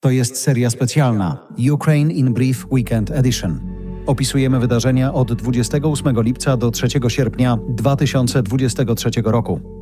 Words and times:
To 0.00 0.10
jest 0.10 0.36
seria 0.36 0.70
specjalna 0.70 1.46
Ukraine 1.72 2.12
in 2.12 2.34
Brief 2.34 2.66
Weekend 2.70 3.10
Edition. 3.10 3.60
Opisujemy 4.06 4.60
wydarzenia 4.60 5.14
od 5.14 5.32
28 5.32 6.22
lipca 6.22 6.56
do 6.56 6.70
3 6.70 6.88
sierpnia 7.08 7.58
2023 7.68 9.10
roku. 9.24 9.77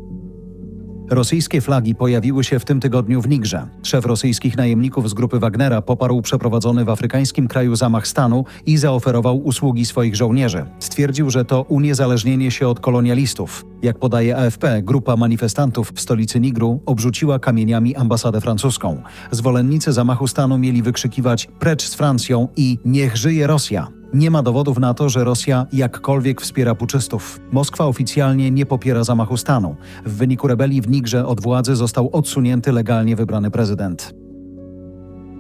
Rosyjskie 1.11 1.61
flagi 1.61 1.95
pojawiły 1.95 2.45
się 2.45 2.59
w 2.59 2.65
tym 2.65 2.81
tygodniu 2.81 3.23
w 3.23 3.29
Nigrze. 3.29 3.67
Szef 3.83 4.07
rosyjskich 4.07 4.57
najemników 4.57 5.11
z 5.11 5.15
grupy 5.15 5.39
Wagnera 5.39 5.83
poparł 5.83 6.23
przeprowadzony 6.23 6.85
w 6.85 6.89
afrykańskim 6.89 7.49
kraju 7.49 7.77
zamach 7.77 8.07
stanu 8.09 8.45
i 8.67 8.77
zaoferował 8.77 9.37
usługi 9.37 9.87
swoich 9.87 10.17
żołnierzy. 10.17 10.67
Stwierdził, 10.79 11.31
że 11.31 11.45
to 11.45 11.63
uniezależnienie 11.63 12.51
się 12.51 12.69
od 12.69 12.81
kolonialistów. 12.81 13.67
Jak 13.83 13.99
podaje 13.99 14.37
AFP, 14.37 14.83
grupa 14.83 15.17
manifestantów 15.17 15.93
w 15.95 16.01
stolicy 16.01 16.41
Nigru 16.41 16.81
obrzuciła 16.87 17.39
kamieniami 17.39 17.97
ambasadę 17.97 18.41
francuską. 18.41 19.03
Zwolennicy 19.31 19.93
zamachu 19.93 20.29
stanu 20.29 20.59
mieli 20.59 20.83
wykrzykiwać 20.83 21.49
precz 21.59 21.83
z 21.83 21.95
Francją 21.95 22.49
i 22.57 22.79
niech 22.85 23.17
żyje 23.17 23.47
Rosja. 23.47 23.89
Nie 24.15 24.31
ma 24.31 24.43
dowodów 24.43 24.79
na 24.79 24.95
to, 24.95 25.09
że 25.09 25.25
Rosja 25.25 25.67
jakkolwiek 25.73 26.41
wspiera 26.41 26.75
puczystów. 26.75 27.41
Moskwa 27.53 27.87
oficjalnie 27.87 28.51
nie 28.51 28.67
popiera 28.67 29.05
zamachu 29.05 29.37
stanu. 29.37 29.77
W 30.07 30.17
wyniku 30.17 30.49
rebelii 30.49 30.81
w 30.81 30.89
Nigrze 30.89 31.27
od 31.27 31.41
władzy 31.41 31.77
został 31.77 32.11
odsunięty 32.13 32.73
legalnie 32.73 33.17
wybrany 33.17 33.51
prezydent. 33.51 34.26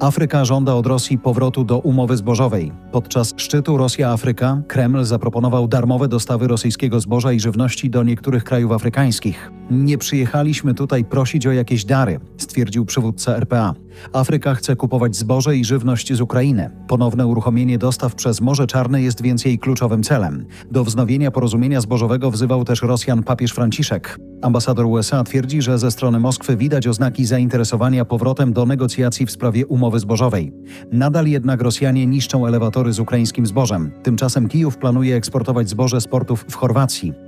Afryka 0.00 0.44
żąda 0.44 0.74
od 0.74 0.86
Rosji 0.86 1.18
powrotu 1.18 1.64
do 1.64 1.78
umowy 1.78 2.16
zbożowej. 2.16 2.72
Podczas 2.92 3.34
szczytu 3.36 3.76
Rosja-Afryka 3.76 4.62
Kreml 4.68 5.04
zaproponował 5.04 5.68
darmowe 5.68 6.08
dostawy 6.08 6.48
rosyjskiego 6.48 7.00
zboża 7.00 7.32
i 7.32 7.40
żywności 7.40 7.90
do 7.90 8.02
niektórych 8.02 8.44
krajów 8.44 8.72
afrykańskich. 8.72 9.50
Nie 9.70 9.98
przyjechaliśmy 9.98 10.74
tutaj 10.74 11.04
prosić 11.04 11.46
o 11.46 11.52
jakieś 11.52 11.84
dary, 11.84 12.20
stwierdził 12.36 12.84
przywódca 12.84 13.36
RPA. 13.36 13.74
Afryka 14.12 14.54
chce 14.54 14.76
kupować 14.76 15.16
zboże 15.16 15.56
i 15.56 15.64
żywność 15.64 16.14
z 16.14 16.20
Ukrainy. 16.20 16.70
Ponowne 16.88 17.26
uruchomienie 17.26 17.78
dostaw 17.78 18.14
przez 18.14 18.40
Morze 18.40 18.66
Czarne 18.66 19.02
jest 19.02 19.22
więc 19.22 19.44
jej 19.44 19.58
kluczowym 19.58 20.02
celem. 20.02 20.46
Do 20.70 20.84
wznowienia 20.84 21.30
porozumienia 21.30 21.80
zbożowego 21.80 22.30
wzywał 22.30 22.64
też 22.64 22.82
Rosjan 22.82 23.22
papież 23.22 23.52
Franciszek. 23.52 24.18
Ambasador 24.42 24.86
USA 24.86 25.24
twierdzi, 25.24 25.62
że 25.62 25.78
ze 25.78 25.90
strony 25.90 26.20
Moskwy 26.20 26.56
widać 26.56 26.86
oznaki 26.86 27.24
zainteresowania 27.26 28.04
powrotem 28.04 28.52
do 28.52 28.66
negocjacji 28.66 29.26
w 29.26 29.30
sprawie 29.30 29.66
umowy 29.66 30.00
zbożowej. 30.00 30.52
Nadal 30.92 31.26
jednak 31.26 31.62
Rosjanie 31.62 32.06
niszczą 32.06 32.46
elewatory 32.46 32.92
z 32.92 33.00
ukraińskim 33.00 33.46
zbożem. 33.46 33.90
Tymczasem 34.02 34.48
Kijów 34.48 34.76
planuje 34.76 35.16
eksportować 35.16 35.68
zboże 35.68 36.00
z 36.00 36.06
portów 36.06 36.44
w 36.48 36.54
Chorwacji. 36.54 37.25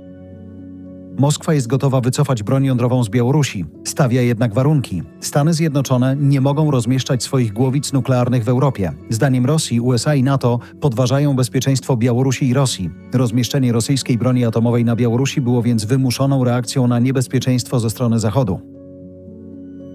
Moskwa 1.19 1.53
jest 1.53 1.67
gotowa 1.67 2.01
wycofać 2.01 2.43
broń 2.43 2.65
jądrową 2.65 3.03
z 3.03 3.09
Białorusi. 3.09 3.65
Stawia 3.83 4.21
jednak 4.21 4.53
warunki. 4.53 5.03
Stany 5.19 5.53
Zjednoczone 5.53 6.15
nie 6.15 6.41
mogą 6.41 6.71
rozmieszczać 6.71 7.23
swoich 7.23 7.53
głowic 7.53 7.93
nuklearnych 7.93 8.43
w 8.43 8.49
Europie. 8.49 8.91
Zdaniem 9.09 9.45
Rosji, 9.45 9.81
USA 9.81 10.15
i 10.15 10.23
NATO 10.23 10.59
podważają 10.81 11.35
bezpieczeństwo 11.35 11.97
Białorusi 11.97 12.47
i 12.47 12.53
Rosji. 12.53 12.89
Rozmieszczenie 13.13 13.71
rosyjskiej 13.71 14.17
broni 14.17 14.45
atomowej 14.45 14.85
na 14.85 14.95
Białorusi 14.95 15.41
było 15.41 15.61
więc 15.61 15.85
wymuszoną 15.85 16.43
reakcją 16.43 16.87
na 16.87 16.99
niebezpieczeństwo 16.99 17.79
ze 17.79 17.89
strony 17.89 18.19
Zachodu. 18.19 18.68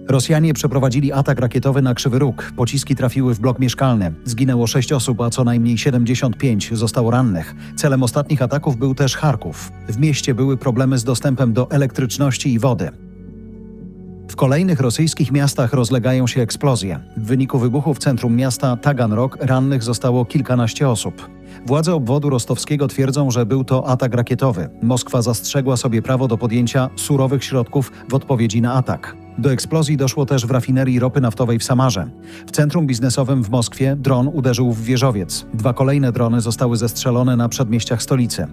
Rosjanie 0.07 0.53
przeprowadzili 0.53 1.11
atak 1.11 1.39
rakietowy 1.39 1.81
na 1.81 1.93
Krzywy 1.93 2.19
Róg. 2.19 2.51
Pociski 2.55 2.95
trafiły 2.95 3.35
w 3.35 3.39
blok 3.39 3.59
mieszkalny. 3.59 4.13
Zginęło 4.25 4.67
6 4.67 4.91
osób, 4.91 5.21
a 5.21 5.29
co 5.29 5.43
najmniej 5.43 5.77
75 5.77 6.69
zostało 6.73 7.11
rannych. 7.11 7.55
Celem 7.75 8.03
ostatnich 8.03 8.41
ataków 8.41 8.77
był 8.77 8.95
też 8.95 9.15
Charków. 9.15 9.71
W 9.89 9.97
mieście 9.97 10.33
były 10.33 10.57
problemy 10.57 10.97
z 10.97 11.03
dostępem 11.03 11.53
do 11.53 11.71
elektryczności 11.71 12.53
i 12.53 12.59
wody. 12.59 12.89
W 14.29 14.35
kolejnych 14.35 14.79
rosyjskich 14.79 15.31
miastach 15.31 15.73
rozlegają 15.73 16.27
się 16.27 16.41
eksplozje. 16.41 16.99
W 17.17 17.25
wyniku 17.25 17.59
wybuchu 17.59 17.93
w 17.93 17.99
centrum 17.99 18.35
miasta 18.35 18.77
Taganrog 18.77 19.37
rannych 19.41 19.83
zostało 19.83 20.25
kilkanaście 20.25 20.89
osób. 20.89 21.29
Władze 21.65 21.93
obwodu 21.93 22.29
rostowskiego 22.29 22.87
twierdzą, 22.87 23.31
że 23.31 23.45
był 23.45 23.63
to 23.63 23.87
atak 23.87 24.13
rakietowy. 24.13 24.69
Moskwa 24.81 25.21
zastrzegła 25.21 25.77
sobie 25.77 26.01
prawo 26.01 26.27
do 26.27 26.37
podjęcia 26.37 26.89
surowych 26.95 27.43
środków 27.43 27.91
w 28.09 28.13
odpowiedzi 28.13 28.61
na 28.61 28.73
atak. 28.73 29.24
Do 29.37 29.51
eksplozji 29.51 29.97
doszło 29.97 30.25
też 30.25 30.45
w 30.45 30.51
rafinerii 30.51 30.99
ropy 30.99 31.21
naftowej 31.21 31.59
w 31.59 31.63
Samarze. 31.63 32.07
W 32.47 32.51
centrum 32.51 32.87
biznesowym 32.87 33.43
w 33.43 33.49
Moskwie 33.49 33.95
dron 33.95 34.27
uderzył 34.33 34.71
w 34.71 34.81
wieżowiec. 34.81 35.45
Dwa 35.53 35.73
kolejne 35.73 36.11
drony 36.11 36.41
zostały 36.41 36.77
zestrzelone 36.77 37.35
na 37.35 37.49
przedmieściach 37.49 38.03
stolicy. 38.03 38.47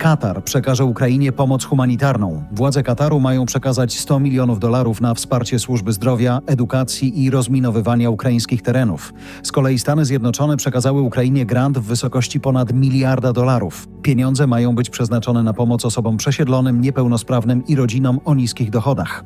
Katar 0.00 0.44
przekaże 0.44 0.84
Ukrainie 0.84 1.32
pomoc 1.32 1.64
humanitarną. 1.64 2.44
Władze 2.52 2.82
Kataru 2.82 3.20
mają 3.20 3.46
przekazać 3.46 3.98
100 3.98 4.20
milionów 4.20 4.58
dolarów 4.58 5.00
na 5.00 5.14
wsparcie 5.14 5.58
służby 5.58 5.92
zdrowia, 5.92 6.40
edukacji 6.46 7.24
i 7.24 7.30
rozminowywania 7.30 8.10
ukraińskich 8.10 8.62
terenów. 8.62 9.12
Z 9.42 9.52
kolei 9.52 9.78
Stany 9.78 10.04
Zjednoczone 10.04 10.56
przekazały 10.56 11.00
Ukrainie 11.00 11.46
grant 11.46 11.78
w 11.78 11.82
wysokości 11.82 12.40
ponad 12.40 12.72
miliarda 12.72 13.32
dolarów. 13.32 13.88
Pieniądze 14.02 14.46
mają 14.46 14.74
być 14.74 14.90
przeznaczone 14.90 15.42
na 15.42 15.52
pomoc 15.52 15.84
osobom 15.84 16.16
przesiedlonym, 16.16 16.80
niepełnosprawnym 16.80 17.66
i 17.66 17.76
rodzinom 17.76 18.20
o 18.24 18.34
niskich 18.34 18.70
dochodach. 18.70 19.24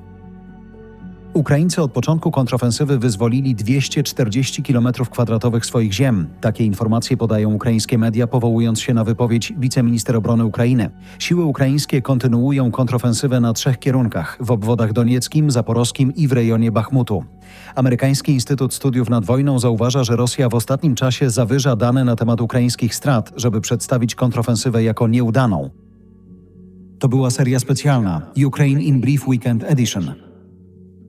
Ukraińcy 1.34 1.83
od 1.83 1.93
początku 1.93 2.31
kontrofensywy 2.31 2.99
wyzwolili 2.99 3.55
240 3.55 4.62
km2 4.62 5.65
swoich 5.65 5.93
ziem. 5.93 6.27
Takie 6.41 6.65
informacje 6.65 7.17
podają 7.17 7.55
ukraińskie 7.55 7.99
media, 7.99 8.27
powołując 8.27 8.81
się 8.81 8.95
na 8.95 9.05
wypowiedź 9.05 9.53
wiceminister 9.59 10.17
obrony 10.17 10.45
Ukrainy. 10.45 10.91
Siły 11.19 11.45
ukraińskie 11.45 12.03
kontynuują 12.03 12.71
kontrofensywę 12.71 13.41
na 13.41 13.53
trzech 13.53 13.78
kierunkach 13.78 14.37
w 14.41 14.50
obwodach 14.50 14.93
donieckim, 14.93 15.50
zaporowskim 15.50 16.15
i 16.15 16.28
w 16.28 16.33
rejonie 16.33 16.72
Bachmutu. 16.72 17.25
Amerykański 17.75 18.33
Instytut 18.33 18.75
Studiów 18.75 19.11
nad 19.11 19.25
Wojną 19.25 19.59
zauważa, 19.59 20.05
że 20.05 20.16
Rosja 20.16 20.49
w 20.49 20.55
ostatnim 20.55 20.95
czasie 20.95 21.31
zawyża 21.31 21.77
dane 21.77 22.05
na 22.05 22.16
temat 22.16 22.41
ukraińskich 22.41 22.95
strat, 22.95 23.33
żeby 23.37 23.61
przedstawić 23.61 24.15
kontrofensywę 24.15 24.83
jako 24.83 25.09
nieudaną. 25.09 25.71
To 26.99 27.09
była 27.09 27.31
seria 27.31 27.61
specjalna 27.61 28.22
Ukraine 28.47 28.83
in 28.83 29.01
Brief 29.01 29.28
Weekend 29.28 29.65
Edition. 29.65 30.24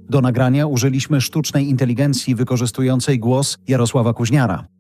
Do 0.10 0.22
nagrania 0.22 0.68
użyliśmy 0.68 1.22
sztucznej 1.22 1.70
inteligencji 1.70 2.36
wykorzystującej 2.36 3.20
głos 3.20 3.58
Jarosława 3.68 4.14
Kuźniara. 4.14 4.75